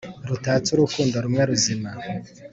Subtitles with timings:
[0.29, 1.89] Rutatse urukundo rumwe ruzima!